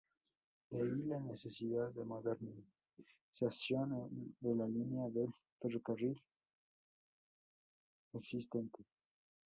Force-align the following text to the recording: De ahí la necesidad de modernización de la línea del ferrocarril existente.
De 0.71 0.81
ahí 0.81 1.03
la 1.05 1.19
necesidad 1.19 1.91
de 1.91 2.03
modernización 2.03 4.33
de 4.39 4.55
la 4.55 4.67
línea 4.67 5.07
del 5.09 5.31
ferrocarril 5.61 6.19
existente. 8.13 8.83